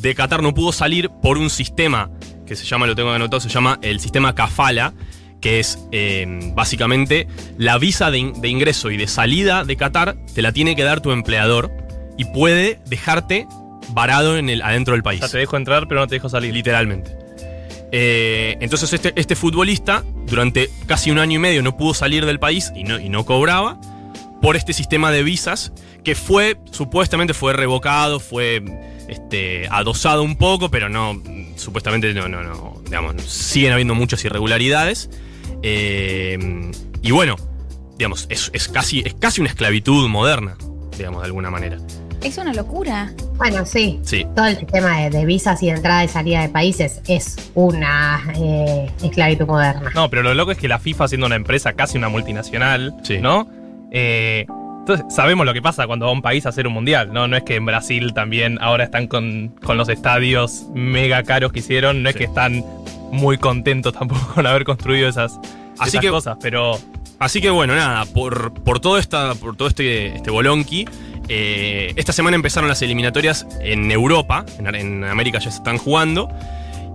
de 0.00 0.14
Qatar, 0.14 0.42
no 0.42 0.54
pudo 0.54 0.72
salir 0.72 1.10
por 1.22 1.38
un 1.38 1.50
sistema 1.50 2.10
que 2.46 2.56
se 2.56 2.64
llama, 2.64 2.86
lo 2.86 2.94
tengo 2.94 3.10
anotado, 3.10 3.40
se 3.40 3.48
llama 3.48 3.78
el 3.82 4.00
sistema 4.00 4.34
Kafala, 4.34 4.92
que 5.40 5.60
es 5.60 5.78
eh, 5.92 6.26
básicamente 6.54 7.26
la 7.56 7.78
visa 7.78 8.10
de, 8.10 8.18
in- 8.18 8.40
de 8.40 8.48
ingreso 8.48 8.90
y 8.90 8.96
de 8.96 9.06
salida 9.06 9.64
de 9.64 9.76
Qatar 9.76 10.16
te 10.34 10.42
la 10.42 10.52
tiene 10.52 10.76
que 10.76 10.82
dar 10.82 11.00
tu 11.00 11.12
empleador 11.12 11.70
y 12.18 12.24
puede 12.26 12.80
dejarte 12.86 13.46
varado 13.90 14.36
en 14.36 14.48
el, 14.50 14.62
adentro 14.62 14.92
del 14.92 15.00
O 15.00 15.04
país. 15.04 15.20
sea, 15.20 15.28
te 15.28 15.38
dejo 15.38 15.56
entrar, 15.56 15.88
pero 15.88 16.00
no 16.00 16.06
te 16.06 16.16
dejo 16.16 16.28
salir. 16.28 16.52
Literalmente. 16.52 17.10
Eh, 17.92 18.56
entonces 18.60 18.92
este, 18.92 19.12
este 19.16 19.34
futbolista 19.34 20.04
durante 20.26 20.70
casi 20.86 21.10
un 21.10 21.18
año 21.18 21.36
y 21.36 21.38
medio 21.40 21.62
no 21.62 21.76
pudo 21.76 21.92
salir 21.94 22.24
del 22.24 22.38
país 22.38 22.70
y 22.76 22.84
no, 22.84 23.00
y 23.00 23.08
no 23.08 23.24
cobraba 23.24 23.80
por 24.40 24.54
este 24.56 24.72
sistema 24.72 25.10
de 25.10 25.22
visas 25.24 25.72
que 26.04 26.14
fue, 26.14 26.56
supuestamente 26.70 27.34
fue 27.34 27.52
revocado, 27.52 28.20
fue 28.20 28.62
este, 29.10 29.66
adosado 29.70 30.22
un 30.22 30.36
poco, 30.36 30.70
pero 30.70 30.88
no, 30.88 31.20
supuestamente 31.56 32.14
no, 32.14 32.28
no, 32.28 32.42
no, 32.42 32.80
digamos, 32.84 33.20
siguen 33.22 33.72
habiendo 33.72 33.94
muchas 33.94 34.24
irregularidades. 34.24 35.10
Eh, 35.62 36.70
y 37.02 37.10
bueno, 37.10 37.36
digamos, 37.98 38.26
es, 38.30 38.50
es 38.54 38.68
casi, 38.68 39.00
es 39.00 39.14
casi 39.14 39.40
una 39.40 39.50
esclavitud 39.50 40.08
moderna, 40.08 40.56
digamos, 40.96 41.20
de 41.22 41.26
alguna 41.26 41.50
manera. 41.50 41.78
Es 42.22 42.36
una 42.36 42.52
locura. 42.52 43.12
Bueno, 43.38 43.64
sí. 43.64 43.98
Sí. 44.02 44.26
Todo 44.36 44.44
el 44.46 44.58
sistema 44.58 45.00
de, 45.00 45.08
de 45.10 45.24
visas 45.24 45.62
y 45.62 45.66
de 45.66 45.72
entrada 45.72 46.04
y 46.04 46.08
salida 46.08 46.42
de 46.42 46.50
países 46.50 47.00
es 47.08 47.36
una 47.54 48.22
eh, 48.36 48.90
esclavitud 49.02 49.46
moderna. 49.46 49.90
No, 49.94 50.10
pero 50.10 50.22
lo 50.22 50.34
loco 50.34 50.52
es 50.52 50.58
que 50.58 50.68
la 50.68 50.78
FIFA, 50.78 51.08
siendo 51.08 51.26
una 51.26 51.36
empresa 51.36 51.72
casi 51.72 51.96
una 51.96 52.10
multinacional, 52.10 52.94
Sí. 53.02 53.18
¿no? 53.18 53.48
Eh, 53.90 54.46
entonces, 54.80 55.06
sabemos 55.14 55.46
lo 55.46 55.52
que 55.52 55.62
pasa 55.62 55.86
cuando 55.86 56.06
va 56.06 56.10
a 56.10 56.14
un 56.14 56.22
país 56.22 56.44
a 56.46 56.48
hacer 56.50 56.66
un 56.66 56.72
mundial, 56.72 57.12
¿no? 57.12 57.28
No 57.28 57.36
es 57.36 57.44
que 57.44 57.54
en 57.56 57.64
Brasil 57.66 58.12
también 58.14 58.58
ahora 58.60 58.84
están 58.84 59.06
con, 59.06 59.48
con 59.62 59.76
los 59.76 59.88
estadios 59.88 60.64
mega 60.74 61.22
caros 61.22 61.52
que 61.52 61.60
hicieron, 61.60 62.02
no 62.02 62.08
es 62.08 62.14
Sí. 62.14 62.18
que 62.20 62.24
están 62.24 62.64
muy 63.12 63.38
contentos 63.38 63.92
tampoco 63.92 64.20
con 64.34 64.46
haber 64.46 64.64
construido 64.64 65.08
esas, 65.08 65.38
Así 65.78 65.90
esas 65.90 66.00
que- 66.00 66.10
cosas, 66.10 66.36
pero 66.40 66.78
Así 67.18 67.42
que 67.42 67.50
bueno, 67.50 67.74
nada, 67.74 68.06
por, 68.06 68.54
por 68.54 68.80
todo, 68.80 68.96
esta, 68.96 69.34
por 69.34 69.54
todo 69.54 69.68
este, 69.68 70.16
este 70.16 70.30
bolonqui, 70.30 70.86
eh, 71.28 71.92
esta 71.96 72.14
semana 72.14 72.34
empezaron 72.34 72.66
las 72.66 72.80
eliminatorias 72.80 73.46
en 73.60 73.90
Europa, 73.92 74.46
en, 74.58 74.74
en 74.74 75.04
América 75.04 75.38
ya 75.38 75.50
se 75.50 75.58
están 75.58 75.76
jugando, 75.76 76.30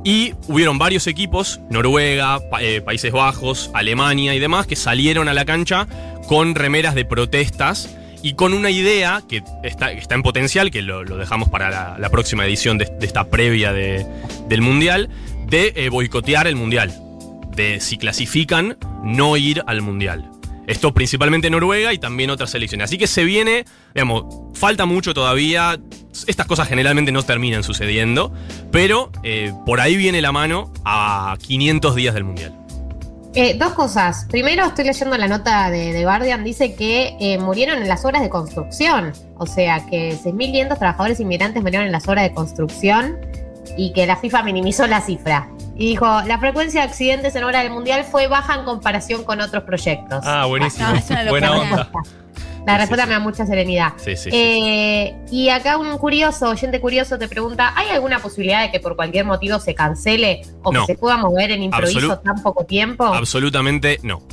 y 0.05 0.33
hubieron 0.47 0.77
varios 0.77 1.07
equipos, 1.07 1.59
Noruega, 1.69 2.39
eh, 2.61 2.79
Países 2.79 3.11
Bajos, 3.11 3.71
Alemania 3.73 4.35
y 4.35 4.39
demás, 4.39 4.67
que 4.67 4.75
salieron 4.75 5.27
a 5.27 5.33
la 5.33 5.43
cancha 5.43 5.87
con 6.27 6.55
remeras 6.55 6.93
de 6.95 7.05
protestas 7.05 7.97
y 8.21 8.33
con 8.33 8.53
una 8.53 8.69
idea 8.69 9.23
que 9.27 9.43
está, 9.63 9.91
está 9.91 10.15
en 10.15 10.21
potencial, 10.23 10.69
que 10.71 10.83
lo, 10.83 11.03
dejamos 11.03 11.49
para 11.49 11.97
la, 11.97 12.09
próxima 12.09 12.45
edición 12.45 12.77
de, 12.77 12.89
esta 13.01 13.25
previa 13.25 13.73
de- 13.73 14.05
del 14.47 14.61
Mundial, 14.61 15.09
de 15.47 15.73
eh, 15.75 15.89
boicotear 15.89 16.47
el 16.47 16.55
Mundial 16.55 16.93
de 17.55 17.79
si 17.79 17.97
clasifican 17.97 18.77
no 19.03 19.37
ir 19.37 19.63
al 19.65 19.81
mundial. 19.81 20.29
Esto 20.67 20.93
principalmente 20.93 21.49
Noruega 21.49 21.93
y 21.93 21.97
también 21.97 22.29
otras 22.29 22.51
selecciones. 22.51 22.85
Así 22.85 22.97
que 22.97 23.07
se 23.07 23.23
viene, 23.23 23.65
digamos, 23.93 24.25
falta 24.53 24.85
mucho 24.85 25.13
todavía. 25.13 25.79
Estas 26.27 26.47
cosas 26.47 26.67
generalmente 26.67 27.11
no 27.11 27.23
terminan 27.23 27.63
sucediendo, 27.63 28.33
pero 28.71 29.11
eh, 29.23 29.53
por 29.65 29.79
ahí 29.79 29.95
viene 29.95 30.21
la 30.21 30.31
mano 30.31 30.71
a 30.83 31.37
500 31.41 31.95
días 31.95 32.13
del 32.13 32.23
mundial. 32.23 32.53
Eh, 33.35 33.57
dos 33.59 33.73
cosas. 33.73 34.25
Primero, 34.31 34.65
estoy 34.65 34.85
leyendo 34.85 35.17
la 35.17 35.27
nota 35.27 35.69
de, 35.69 35.91
de 35.91 36.03
Guardian. 36.03 36.45
Dice 36.45 36.73
que 36.73 37.17
eh, 37.19 37.37
murieron 37.37 37.81
en 37.81 37.87
las 37.89 38.05
obras 38.05 38.21
de 38.21 38.29
construcción. 38.29 39.11
O 39.37 39.45
sea, 39.45 39.85
que 39.87 40.13
6.500 40.15 40.77
trabajadores 40.77 41.19
inmigrantes 41.19 41.61
murieron 41.61 41.85
en 41.85 41.91
las 41.91 42.07
obras 42.07 42.23
de 42.23 42.33
construcción 42.33 43.17
y 43.77 43.91
que 43.91 44.05
la 44.05 44.15
FIFA 44.15 44.43
minimizó 44.43 44.87
la 44.87 45.01
cifra. 45.01 45.49
Y 45.75 45.89
dijo, 45.89 46.05
la 46.25 46.39
frecuencia 46.39 46.81
de 46.81 46.87
accidentes 46.87 47.35
en 47.35 47.43
obras 47.43 47.63
del 47.63 47.71
Mundial 47.71 48.05
fue 48.05 48.27
baja 48.27 48.55
en 48.55 48.63
comparación 48.65 49.23
con 49.23 49.41
otros 49.41 49.63
proyectos. 49.63 50.23
Ah, 50.25 50.45
buenísimo. 50.45 50.87
No, 50.89 50.95
es 50.95 51.09
una 51.09 51.29
Buena 51.29 51.51
onda. 51.51 51.89
La 52.65 52.73
Sí, 52.73 52.79
respuesta 52.79 53.03
sí, 53.03 53.09
me 53.09 53.13
da 53.13 53.19
mucha 53.19 53.45
serenidad. 53.45 53.89
Sí, 53.97 54.15
sí. 54.15 54.31
sí. 54.31 54.35
Eh, 54.35 55.15
y 55.29 55.49
acá 55.49 55.77
un 55.77 55.95
curioso, 55.99 56.49
oyente 56.49 56.81
curioso 56.81 57.19
te 57.19 57.27
pregunta, 57.27 57.73
¿hay 57.75 57.89
alguna 57.89 58.19
posibilidad 58.19 58.61
de 58.63 58.71
que 58.71 58.79
por 58.79 58.95
cualquier 58.95 59.23
motivo 59.25 59.59
se 59.59 59.75
cancele 59.75 60.41
o 60.63 60.71
No. 60.71 60.85
que 60.87 60.93
se 60.93 60.97
pueda 60.97 61.17
mover 61.17 61.51
en 61.51 61.61
improviso 61.61 61.99
Absolu- 61.99 62.23
tan 62.23 62.41
poco 62.41 62.63
tiempo? 62.65 63.03
Absolutamente 63.05 63.99
no. 64.01 64.23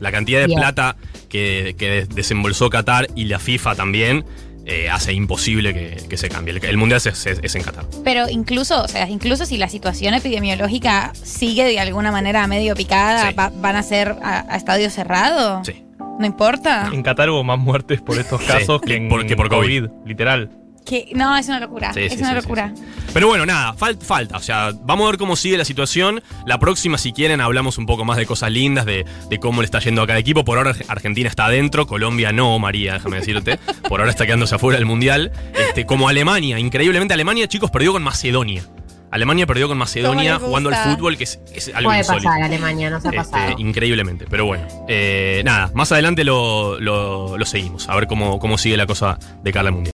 La 0.00 0.12
cantidad 0.12 0.40
de 0.40 0.46
Bien. 0.48 0.58
plata 0.60 0.96
que, 1.30 1.76
que 1.78 1.88
des- 1.90 2.08
desembolsó 2.10 2.68
Qatar 2.68 3.06
y 3.14 3.24
la 3.24 3.38
FIFA 3.38 3.74
también 3.74 4.24
eh, 4.68 4.88
hace 4.90 5.12
imposible 5.12 5.72
que, 5.74 5.96
que 6.08 6.16
se 6.16 6.28
cambie. 6.28 6.54
El, 6.54 6.64
el 6.64 6.76
mundial 6.76 6.98
es, 7.04 7.06
es- 7.26 7.40
es 7.42 7.54
en 7.56 7.62
Qatar. 7.62 7.86
Pero 8.04 8.28
incluso, 8.28 8.82
o 8.82 8.88
sea, 8.88 9.08
incluso 9.08 9.46
si 9.46 9.56
la 9.56 9.68
situación 9.68 10.14
epidemiológica 10.14 11.12
sigue 11.14 11.64
de 11.64 11.80
alguna 11.80 12.12
manera 12.12 12.46
medio 12.46 12.74
picada, 12.74 13.28
Sí. 13.30 13.34
va- 13.34 13.50
van 13.54 13.76
a 13.76 13.82
ser 13.82 14.16
a, 14.22 14.44
a 14.52 14.56
estadio 14.56 14.90
cerrado. 14.90 15.64
Sí. 15.64 15.84
No 16.20 16.26
importa. 16.26 16.90
En 16.92 17.02
Qatar 17.02 17.30
hubo 17.30 17.44
más 17.44 17.58
muertes 17.58 18.00
por 18.00 18.18
estos 18.18 18.40
Sí, 18.40 18.46
casos 18.48 18.80
que, 18.80 18.96
en 18.96 19.08
por- 19.08 19.24
que 19.26 19.36
por 19.36 19.48
COVID. 19.48 19.84
literal. 20.04 20.50
Que, 20.88 21.10
no, 21.14 21.36
es 21.36 21.46
una 21.48 21.60
locura. 21.60 21.92
Sí, 21.92 22.00
es 22.00 22.14
sí, 22.14 22.18
una 22.20 22.30
sí, 22.30 22.34
locura. 22.36 22.72
Pero 23.12 23.26
bueno, 23.28 23.44
nada, 23.44 23.74
fal- 23.74 24.00
falta. 24.00 24.36
O 24.38 24.40
sea, 24.40 24.70
vamos 24.82 25.06
a 25.06 25.10
ver 25.10 25.18
cómo 25.18 25.36
sigue 25.36 25.58
la 25.58 25.64
situación. 25.64 26.22
La 26.46 26.58
próxima, 26.58 26.96
si 26.96 27.12
quieren, 27.12 27.40
hablamos 27.40 27.76
un 27.78 27.84
poco 27.86 28.04
más 28.04 28.16
de 28.16 28.24
cosas 28.26 28.50
lindas, 28.50 28.86
de, 28.86 29.04
de 29.28 29.38
cómo 29.38 29.60
le 29.60 29.66
está 29.66 29.80
yendo 29.80 30.00
a 30.02 30.06
cada 30.06 30.18
equipo. 30.18 30.44
Por 30.44 30.56
ahora 30.58 30.74
Argentina 30.88 31.28
está 31.28 31.46
adentro, 31.46 31.86
Colombia 31.86 32.32
no, 32.32 32.58
María, 32.58 32.94
déjame 32.94 33.16
decirte. 33.18 33.58
Por 33.88 34.00
ahora 34.00 34.10
está 34.10 34.24
quedándose 34.24 34.54
afuera 34.54 34.78
del 34.78 34.86
Mundial. 34.86 35.30
Este, 35.54 35.84
como 35.84 36.08
Alemania, 36.08 36.58
increíblemente 36.58 37.12
Alemania, 37.14 37.48
chicos, 37.48 37.70
perdió 37.70 37.92
con 37.92 38.02
Macedonia. 38.02 38.62
Alemania 39.10 39.46
perdió 39.46 39.68
con 39.68 39.78
Macedonia 39.78 40.34
¿Cómo 40.34 40.40
les 40.40 40.48
jugando 40.48 40.68
al 40.68 40.94
fútbol, 40.96 41.16
que 41.16 41.24
es, 41.24 41.40
es 41.54 41.68
algo 41.74 41.88
Puede 41.88 42.00
insólito. 42.00 42.24
pasar, 42.28 42.42
Alemania, 42.42 42.90
no 42.90 43.00
se 43.00 43.08
ha 43.08 43.10
Este, 43.10 43.16
pasado. 43.32 43.54
increíblemente, 43.58 44.26
pero 44.28 44.44
bueno. 44.44 44.66
Eh, 44.86 45.40
nada, 45.46 45.70
más 45.74 45.90
adelante 45.92 46.24
lo, 46.24 46.78
lo- 46.78 47.38
lo 47.38 47.46
seguimos, 47.46 47.88
a 47.88 47.94
ver 47.94 48.06
cómo, 48.06 48.38
cómo 48.38 48.58
sigue 48.58 48.76
la 48.76 48.84
cosa 48.84 49.18
de 49.42 49.50
cara 49.50 49.68
al 49.68 49.74
Mundial. 49.74 49.86